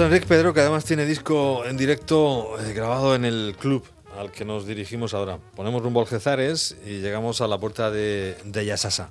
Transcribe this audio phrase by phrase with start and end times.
[0.00, 3.84] Enrique Pedro, que además tiene disco en directo eh, grabado en el club
[4.18, 5.38] al que nos dirigimos ahora.
[5.54, 9.10] Ponemos rumbo al Gezares y llegamos a la puerta de, de Yasasa,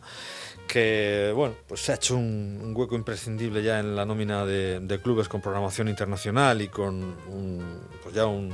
[0.68, 5.28] que bueno, pues se ha hecho un, hueco imprescindible ya en la nómina de, clubes
[5.28, 6.96] con programación internacional y con
[7.28, 8.52] un, pues ya un,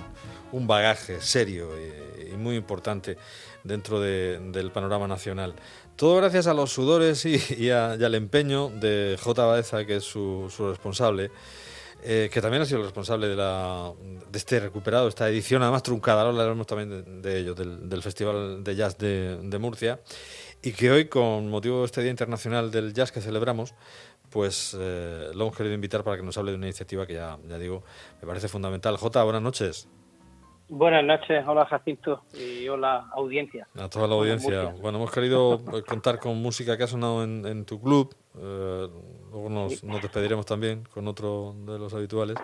[0.52, 3.18] bagaje serio y, muy importante
[3.64, 5.56] dentro del panorama nacional.
[5.96, 9.46] Todo gracias a los sudores y, al empeño de J.
[9.46, 11.32] Baeza, que es su, responsable,
[12.04, 13.92] eh, que también ha sido el responsable de, la,
[14.30, 18.76] de este recuperado, esta edición, además truncada, ahora hablaremos también de, ello, del, Festival de
[18.76, 20.00] Jazz de, Murcia,
[20.62, 23.74] y que hoy, con motivo de este Día Internacional del Jazz que celebramos,
[24.30, 27.38] pues eh, lo hemos querido invitar para que nos hable de una iniciativa que ya,
[27.48, 27.84] ya digo,
[28.22, 28.98] me parece fundamental.
[28.98, 29.90] J, buenas noches.
[30.70, 33.70] Buenas noches, hola Jacinto y hola audiencia.
[33.80, 34.66] A toda la audiencia.
[34.82, 38.14] Bueno, hemos querido contar con música que ha sonado en, tu club.
[38.38, 38.90] Eh,
[39.38, 42.38] luego nos, despediremos también con otro de los habituales,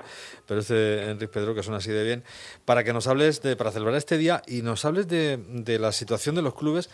[0.47, 2.23] pero este Enrique Pedro que suena así de bien,
[2.65, 5.91] para que nos hables de, para celebrar este día y nos hables de, de la
[5.91, 6.89] situación de los clubes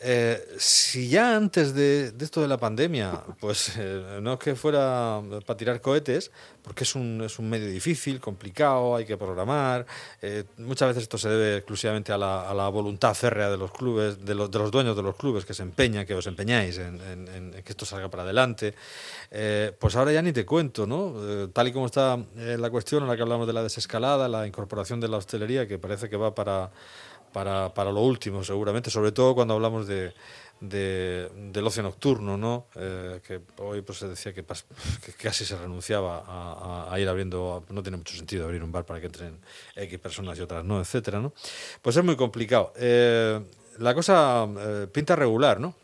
[0.00, 5.20] eh, si ya antes de, esto de la pandemia, pues eh, no es que fuera
[5.44, 6.30] para tirar cohetes,
[6.62, 9.86] porque es un, es un medio difícil, complicado, hay que programar.
[10.22, 13.72] Eh, muchas veces esto se debe exclusivamente a la, a la voluntad férrea de los
[13.72, 16.78] clubes, de los, de los, dueños de los clubes que se empeñan, que os empeñáis
[16.78, 18.74] en, que esto salga para adelante.
[19.80, 21.48] pues ahora ya ni te cuento, ¿no?
[21.52, 25.00] tal y como está la cuestión en la que hablamos de la desescalada, la incorporación
[25.00, 26.70] de la hostelería, que parece que va para
[27.32, 30.12] para, para lo último, seguramente, sobre todo cuando hablamos de,
[30.60, 32.66] del ocio nocturno, ¿no?
[32.74, 37.96] Eh, que hoy pues se decía que, casi se renunciaba a, ir abriendo, no tiene
[37.96, 39.38] mucho sentido abrir un bar para que entren
[39.76, 41.32] X personas y otras no, etcétera, ¿no?
[41.80, 42.72] Pues es muy complicado.
[42.76, 43.40] Eh,
[43.78, 45.74] la cosa eh, pinta regular, ¿no?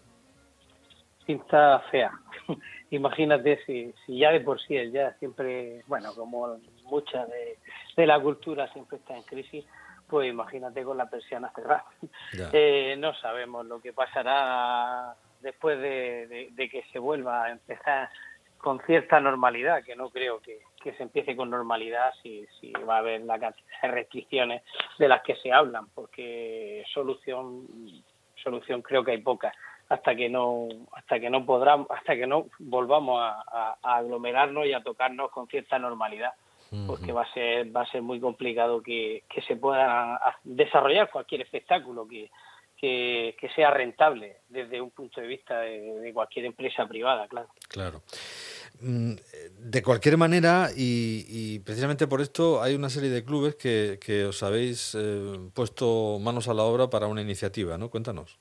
[1.24, 2.10] Pinta fea.
[2.90, 7.58] Imagínate si, si ya de por sí el ya siempre, bueno, como mucha de,
[7.96, 9.64] de la cultura siempre está en crisis,
[10.08, 11.84] pues imagínate con la persiana cerrada.
[12.52, 18.10] Eh, no sabemos lo que pasará después de, que se vuelva a empezar
[18.58, 22.98] con cierta normalidad, que no creo que, se empiece con normalidad si, si va a
[22.98, 24.62] haber la cantidad de restricciones
[24.98, 27.66] de las que se hablan, porque solución
[28.42, 29.54] solución creo que hay pocas
[29.88, 34.82] hasta que no hasta que no podamos hasta que no volvamos a aglomerarnos y a
[34.82, 36.34] tocarnos con cierta normalidad
[36.86, 42.06] porque va a ser va a ser muy complicado que, se pueda desarrollar cualquier espectáculo
[42.06, 42.30] que,
[42.78, 47.48] que, sea rentable desde un punto de vista de, cualquier empresa privada, claro.
[47.68, 48.02] Claro.
[48.80, 49.14] Mm,
[49.58, 54.42] de cualquier manera, y, precisamente por esto hay una serie de clubes que, que os
[54.42, 57.90] habéis eh, puesto manos a la obra para una iniciativa, ¿no?
[57.90, 58.38] Cuéntanos.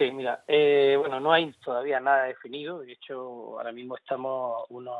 [0.00, 2.78] Sí, mira, eh, bueno, no hay todavía nada definido.
[2.78, 4.96] De hecho, ahora mismo estamos unos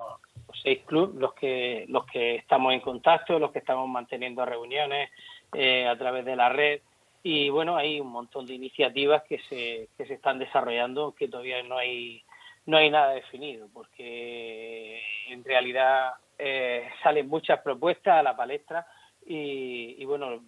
[0.62, 5.08] seis clubes los que los que estamos en contacto, los que estamos manteniendo reuniones
[5.54, 6.82] eh, a través de la red.
[7.22, 11.62] Y bueno, hay un montón de iniciativas que se, que se están desarrollando que todavía
[11.62, 12.22] no hay
[12.66, 18.86] no hay nada definido, porque en realidad eh, salen muchas propuestas a la palestra
[19.24, 20.42] y, y bueno,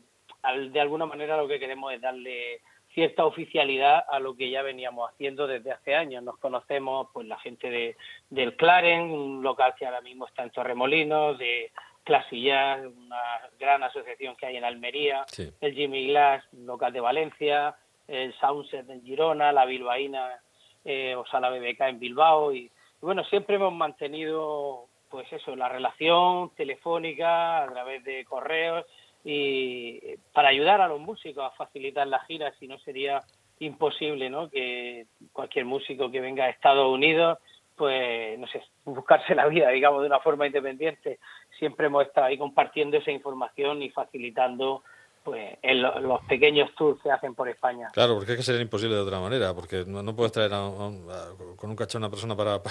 [0.70, 2.60] de alguna manera lo que queremos es darle
[2.94, 6.23] cierta oficialidad a lo que ya veníamos haciendo desde hace años.
[6.23, 7.97] Nos conocemos pues la gente de,
[8.31, 11.73] del Claren, un local que ahora mismo está en Torremolinos, de
[12.05, 13.23] Clasillas, una
[13.59, 15.25] gran asociación que hay en Almería,
[15.61, 17.77] el Jimmy Glass, local de Valencia,
[18.09, 20.41] el Soundset en Girona, la Bilbaína
[20.85, 26.50] eh, o Sala BBK en Bilbao y, bueno, siempre hemos mantenido pues eso, la relación
[26.56, 28.87] telefónica a través de correos
[29.25, 33.23] y para ayudar a los músicos a facilitar la gira, si no sería
[33.61, 34.51] imposible ¿no?
[34.51, 37.39] que cualquier músico que venga a Estados Unidos,
[37.77, 41.19] pues, no sé, buscarse la vida, digamos, de una forma independiente.
[41.59, 44.83] Siempre hemos estado ahí compartiendo esa información y facilitando
[45.25, 47.89] pues en los pequeños tours que hacen por España.
[47.93, 51.77] Claro, porque es que sería imposible de otra manera, porque no, puedes traer con un
[51.77, 52.63] cacho a una persona para,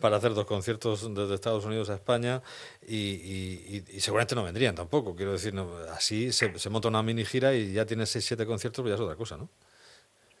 [0.00, 2.42] para, hacer dos conciertos desde Estados Unidos a España
[2.86, 5.16] y, seguramente no vendrían tampoco.
[5.16, 5.54] Quiero decir,
[5.92, 8.94] así se, se, monta una mini gira y ya tienes seis, siete conciertos, pues ya
[8.96, 9.48] es otra cosa, ¿no?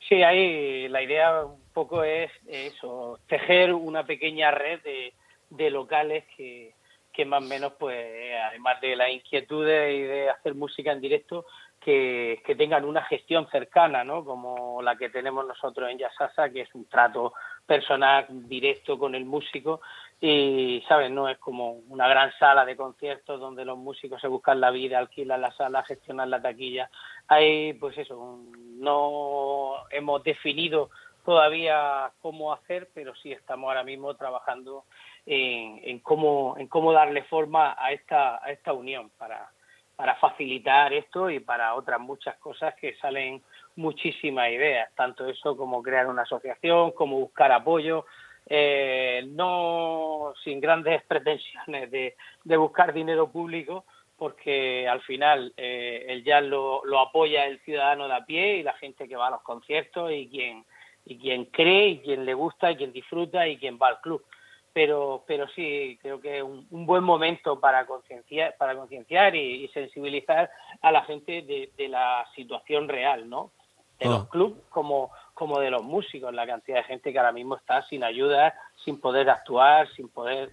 [0.08, 5.14] Sí, ahí la idea un poco es eso, tejer una pequeña red de,
[5.50, 6.74] de locales que,
[7.14, 11.46] que más o menos, pues, además de las inquietudes y de hacer música en directo,
[11.80, 14.24] que, tengan una gestión cercana, ¿no?
[14.24, 17.34] Como la que tenemos nosotros en Yasasa, que es un trato
[17.66, 19.80] personal directo con el músico
[20.20, 21.10] y, ¿sabes?
[21.10, 24.98] No es como una gran sala de conciertos donde los músicos se buscan la vida,
[24.98, 26.90] alquilan la sala, gestionan la taquilla.
[27.28, 28.40] Hay, pues eso,
[28.78, 30.90] no hemos definido
[31.24, 34.84] todavía cómo hacer, pero sí estamos ahora mismo trabajando
[35.26, 39.50] en, en cómo en cómo darle forma a esta a esta unión para
[39.96, 43.42] para facilitar esto y para otras muchas cosas que salen
[43.76, 48.04] muchísimas ideas, tanto eso como crear una asociación, como buscar apoyo,
[48.46, 53.84] eh, no sin grandes pretensiones de, de, buscar dinero público,
[54.16, 58.62] porque al final eh, el jazz lo, lo, apoya el ciudadano de a pie y
[58.62, 60.64] la gente que va a los conciertos y quien,
[61.04, 64.24] y quien cree y quien le gusta y quien disfruta y quien va al club
[64.74, 69.64] pero pero sí creo que es un, un buen momento para concienciar para concienciar y,
[69.64, 70.50] y, sensibilizar
[70.82, 73.52] a la gente de, de la situación real no
[74.00, 74.28] de los ah.
[74.30, 78.02] clubes como como de los músicos la cantidad de gente que ahora mismo está sin
[78.02, 78.52] ayuda
[78.84, 80.50] sin poder actuar sin poder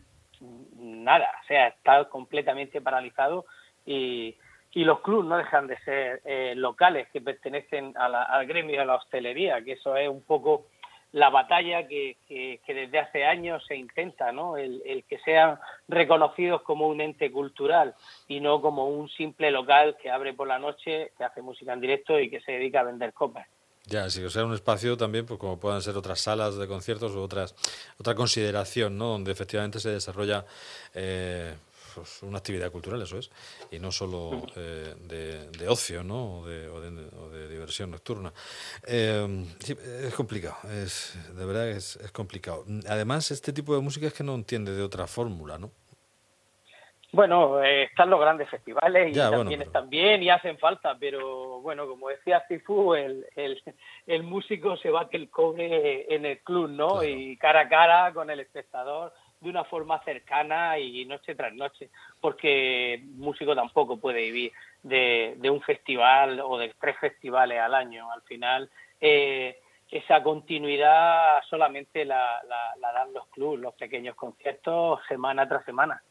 [0.78, 3.46] nada o sea está completamente paralizado
[3.86, 4.38] y
[4.74, 8.80] y los clubes no dejan de ser eh, locales que pertenecen a la, al gremio
[8.80, 10.68] de la hostelería que eso es un poco
[11.14, 14.58] la batalla que, que, desde hace años se intenta, ¿no?
[14.58, 17.96] El, que sean reconocidos como un ente cultural
[18.28, 21.82] y no como un simple local que abre por la noche, que hace música en
[21.82, 23.48] directo y que se dedica a vender copas.
[23.86, 27.14] Ya, sí, o sea, un espacio también, pues como puedan ser otras salas de conciertos
[27.14, 27.56] o otras,
[28.00, 29.08] otra consideración, ¿no?
[29.08, 30.46] Donde efectivamente se desarrolla
[30.94, 31.56] eh,
[31.96, 33.32] pues, una actividad cultural, eso es,
[33.72, 36.40] y no solo eh, de, de, ocio ¿no?
[36.40, 38.34] o, de, o, de, o de diversión nocturna.
[38.86, 42.66] Eh, sí, es complicado, es, de verdad es, es, complicado.
[42.88, 45.72] Además, este tipo de música es que no entiende de otra fórmula, ¿no?
[47.14, 49.64] Bueno, eh, están los grandes festivales y ya, también bueno, pero...
[49.64, 53.62] están bien y hacen falta, pero bueno, como decía Cifu, el, el,
[54.08, 57.00] el músico se bate el cobre en el club, ¿no?
[57.00, 57.04] Claro.
[57.04, 61.90] Y cara a cara con el espectador de una forma cercana y noche tras noche,
[62.20, 64.54] porque músico tampoco puede vivir
[64.84, 68.12] de, un festival o de tres festivales al año.
[68.12, 69.60] Al final, eh,
[69.90, 76.02] esa continuidad solamente la, la, la dan los clubes, los pequeños conciertos, semana tras semana.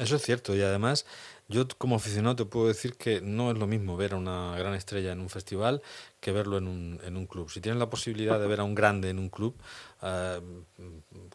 [0.00, 1.06] Eso es cierto, y además
[1.48, 4.74] yo como aficionado te puedo decir que no es lo mismo ver a una gran
[4.74, 5.82] estrella en un festival
[6.20, 7.50] que verlo en un, en un club.
[7.50, 9.54] Si tienes la posibilidad de ver a un grande en un club,
[10.02, 10.42] uh,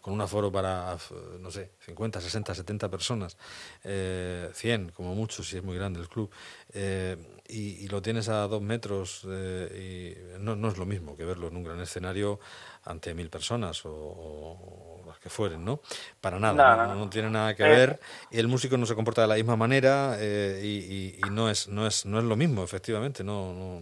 [0.01, 0.97] con un aforo para,
[1.39, 3.37] no sé, 50, 60, 70 personas,
[3.83, 6.29] eh, 100 como mucho si es muy grande el club,
[6.73, 7.15] eh,
[7.47, 11.25] y, y, lo tienes a dos metros, eh, y no, no es lo mismo que
[11.25, 12.39] verlo en un gran escenario
[12.83, 15.81] ante mil personas o, o las que fueren, ¿no?
[16.19, 17.99] Para nada, no, no, no tiene nada que ver.
[18.31, 21.49] Y el músico no se comporta de la misma manera eh, y, y, y, no
[21.49, 23.81] es no es no es lo mismo, efectivamente, no,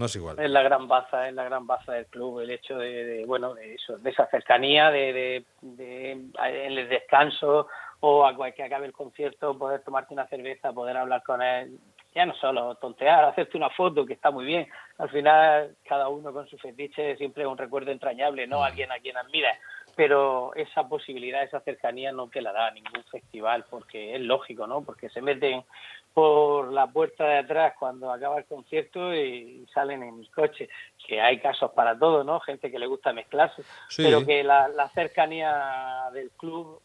[0.00, 0.40] no, es igual.
[0.40, 3.52] Es la gran baza, es la gran baza del club, el hecho de, de bueno,
[3.52, 7.68] de, eso, de esa cercanía, de, de, de, en el descanso
[8.00, 11.78] o a que acabe el concierto, poder tomarte una cerveza, poder hablar con él,
[12.14, 14.66] ya no solo tontear, hacerte una foto, que está muy bien.
[14.96, 18.64] Al final, cada uno con su fetiche siempre es un recuerdo entrañable, ¿no?
[18.64, 19.50] Alguien a quien admira.
[20.00, 24.80] Pero esa posibilidad, esa cercanía no te la da ningún festival, porque es lógico, ¿no?
[24.80, 25.62] Porque se meten
[26.14, 30.70] por la puerta de atrás cuando acaba el concierto y salen en el coche.
[31.06, 32.40] Que hay casos para todo, ¿no?
[32.40, 34.02] Gente que le gusta mezclarse, sí.
[34.02, 36.80] pero que la, la cercanía del club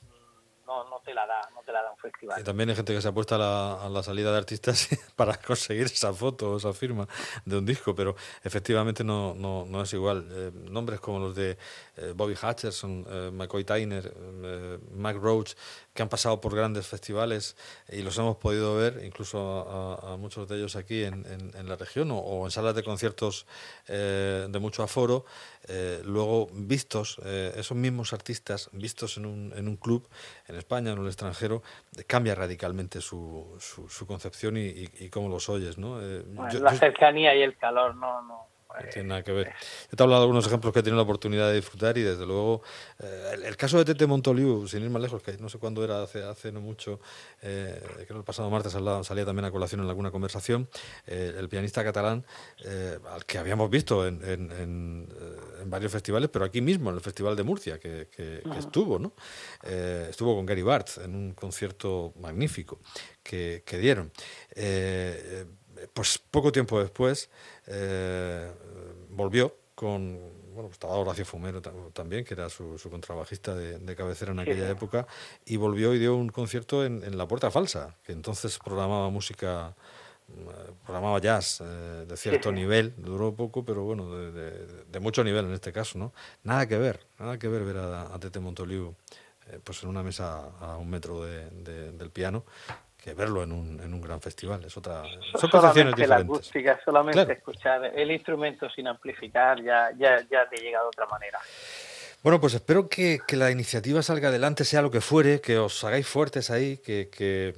[0.66, 2.40] no, no, te la da, no te la da un festival.
[2.40, 5.38] Y también hay gente que se apuesta a la, a la salida de artistas para
[5.38, 7.08] conseguir esa foto o esa firma
[7.46, 10.28] de un disco, pero efectivamente no, no, no es igual.
[10.32, 11.58] Eh, nombres como los de
[11.98, 15.54] eh, Bobby Hutcherson, eh, McCoy Tyner, eh, Mac Roach,
[15.94, 17.56] que han pasado por grandes festivales
[17.90, 21.70] y los hemos podido ver, incluso a, a muchos de ellos aquí en, en, en
[21.70, 23.46] la región o, o, en salas de conciertos
[23.88, 25.26] de mucho aforo,
[25.68, 30.08] eh, luego vistos, eh, esos mismos artistas vistos en un, en un club
[30.48, 31.64] en España, en el extranjero,
[32.08, 35.78] cambia radicalmente su, su, su concepción y, y, y, cómo los oyes.
[35.78, 35.96] ¿no?
[35.96, 38.22] Bueno, yo, la cercanía y el calor no...
[38.24, 39.48] no no tiene nada que ver.
[39.92, 42.02] Yo te he hablado de algunos ejemplos que he tenido la oportunidad de disfrutar y
[42.02, 42.62] desde luego
[43.00, 45.84] eh, el, el, caso de Tete Montoliu, sin ir más lejos, que no sé cuándo
[45.84, 47.00] era, hace, hace no mucho,
[47.42, 50.70] eh, creo el pasado martes salía, salía también a colación en alguna conversación,
[51.08, 52.26] eh, el pianista catalán,
[52.64, 55.10] eh, al que habíamos visto en, en, en,
[55.62, 59.00] en, varios festivales, pero aquí mismo, en el Festival de Murcia, que, que, que estuvo,
[59.00, 59.14] ¿no?
[59.64, 62.80] Estuvo con Gary Bartz en un concierto magnífico
[63.24, 64.12] que, que dieron.
[64.56, 65.46] Eh,
[65.94, 67.30] pues poco tiempo después
[67.68, 68.52] eh,
[69.10, 74.32] volvió con bueno, estaba Horacio Fumero también, que era su, su contrabajista de, de, cabecera
[74.32, 74.72] en aquella sí.
[74.72, 75.06] época,
[75.46, 79.76] y volvió y dio un concierto en, en, La Puerta Falsa, que entonces programaba música,
[80.30, 82.56] eh, programaba jazz eh, de cierto sí.
[82.56, 86.14] nivel, duró poco, pero bueno, de, de, de, mucho nivel en este caso, ¿no?
[86.44, 88.96] Nada que ver, nada que ver ver a, a Tete Montoliu
[89.48, 91.50] eh, pues en una mesa a un metro de,
[91.92, 92.46] del piano,
[93.14, 94.64] verlo en un, en un gran festival.
[94.64, 95.04] Es otra,
[95.40, 96.10] son solamente diferentes.
[96.10, 101.06] la acústica, solamente escuchar el instrumento sin amplificar ya, ya, ya te llega de otra
[101.08, 101.40] manera.
[102.26, 106.08] Bueno, pues espero que, la iniciativa salga adelante, sea lo que fuere, que os hagáis
[106.08, 107.54] fuertes ahí, que, que,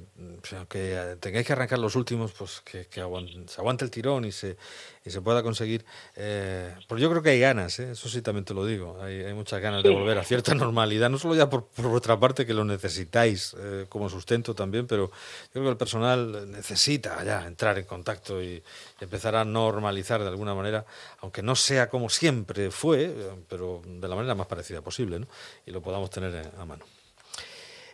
[1.20, 4.58] tengáis que arrancar los últimos, pues que, se aguante el tirón y se,
[5.08, 5.84] y se pueda conseguir.
[6.14, 7.92] Eh, porque yo creo que hay ganas, ¿eh?
[7.92, 11.18] eso sí también te lo digo, hay, muchas ganas de volver a cierta normalidad, no
[11.18, 15.50] solo ya por, por vuestra parte, que lo necesitáis eh, como sustento también, pero yo
[15.52, 18.62] creo que el personal necesita ya entrar en contacto y,
[19.00, 20.84] empezar a normalizar de alguna manera,
[21.20, 23.14] aunque no sea como siempre fue,
[23.48, 25.26] pero de la manera más parecida posible, ¿no?
[25.64, 26.84] y lo podamos tener a mano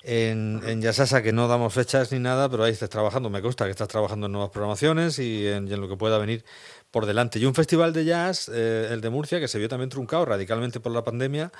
[0.04, 3.30] en, en Yasasa, que no damos fechas ni nada, pero ahí estás trabajando.
[3.30, 6.44] Me consta que estás trabajando en nuevas programaciones y en, lo que pueda venir
[6.90, 7.38] por delante.
[7.38, 10.78] Y un festival de jazz, eh, el de Murcia, que se vio también truncado radicalmente
[10.78, 11.50] por la pandemia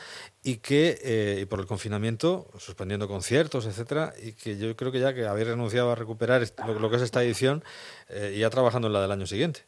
[0.43, 5.01] y que eh, y por el confinamiento, suspendiendo conciertos, etcétera, y que yo creo que
[5.01, 7.65] ya que habéis renunciado a recuperar lo, que es esta edición
[8.11, 9.61] eh, y ya trabajando en la del año siguiente.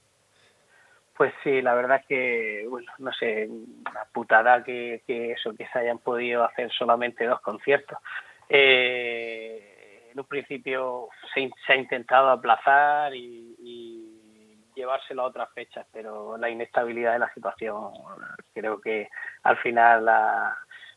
[1.17, 5.67] Pues sí, la verdad es que, bueno, no sé, una putada que, que eso, que
[5.73, 7.97] se hayan podido hacer solamente dos conciertos.
[8.49, 13.55] Eh, en un principio se, ha intentado aplazar y,
[14.75, 17.93] llevárselo a otras fechas, pero la inestabilidad de la situación
[18.53, 19.09] creo que
[19.43, 20.07] al final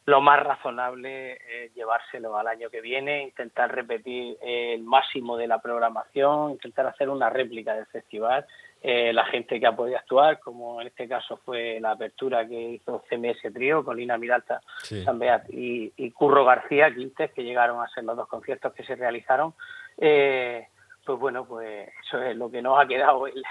[0.03, 5.61] lo más razonable es llevárselo al año que viene, intentar repetir el máximo de la
[5.61, 8.45] programación, intentar hacer una réplica del festival
[8.81, 12.55] eh, la gente que ha podido actuar, como en este caso fue la apertura que
[12.55, 18.05] hizo CMS Trío, Colina Miralta, San Beat y, Curro García, Quintes, que llegaron a ser
[18.05, 19.53] los dos conciertos que se realizaron.
[19.97, 20.65] Eh,
[21.05, 23.43] pues bueno, pues eso es lo que nos ha quedado el,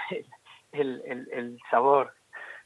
[0.71, 2.13] el, sabor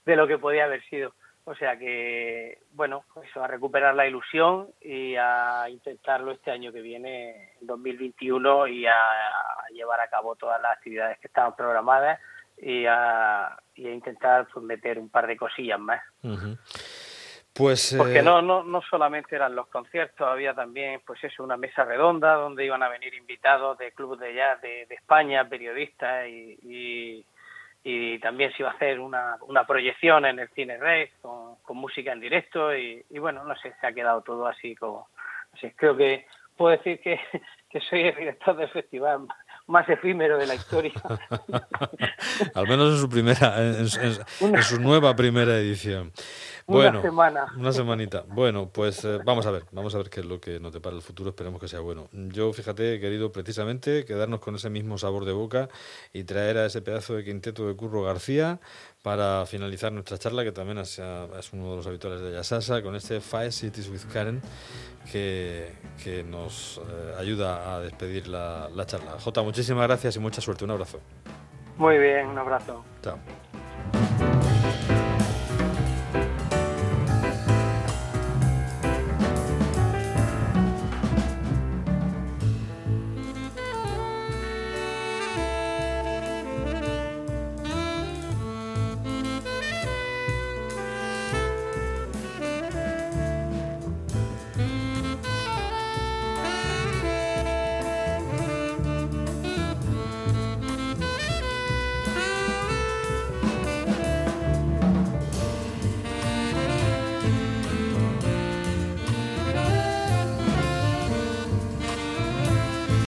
[0.05, 1.13] de lo que podía haber sido.
[1.45, 6.71] O sea que, bueno, pues eso, a recuperar la ilusión y a intentarlo este año
[6.71, 11.53] que viene, en 2021, y a, a llevar a cabo todas las actividades que estaban
[11.57, 12.21] programadas
[12.63, 16.01] y a, intentar pues, meter un par de cosillas más.
[17.53, 21.57] Pues, Porque eh, no, no, no solamente eran los conciertos, había también pues eso, una
[21.57, 27.23] mesa redonda donde iban a venir invitados de clubes de jazz de, España, periodistas y,
[27.83, 31.77] y, también se iba a hacer una, una proyección en el Cine Rex con, con
[31.77, 35.09] música en directo y, y, bueno, no sé, se ha quedado todo así como...
[35.53, 37.19] Así, creo que puedo decir que,
[37.69, 39.27] que soy el director del festival
[39.67, 40.93] más efímero de la historia.
[42.55, 43.87] Al menos en su primera, en,
[44.63, 46.11] su nueva primera edición.
[46.65, 47.45] Bueno, una semana.
[47.57, 48.23] Una semanita.
[48.27, 50.95] Bueno, pues eh, vamos a ver, vamos a ver qué es lo que nos depara
[50.95, 52.07] el futuro, esperemos que sea bueno.
[52.11, 55.69] Yo, fíjate, he querido precisamente quedarnos con ese mismo sabor de boca
[56.13, 58.59] y traer a ese pedazo de quinteto de Curro García
[59.01, 60.97] para finalizar nuestra charla, que también es,
[61.51, 64.41] uno de los habituales de Yasasa, con este Five Cities with Karen,
[65.11, 69.19] que, que nos eh, ayuda a despedir la, la charla.
[69.19, 70.63] Jota, muchísimas gracias y mucha suerte.
[70.63, 70.99] Un abrazo.
[71.77, 72.85] Muy bien, un abrazo.
[73.01, 73.19] Chao.